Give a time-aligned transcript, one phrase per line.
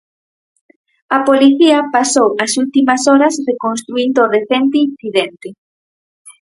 [1.15, 5.49] A Policía pasou as últimas horas reconstruíndo o recente incidente.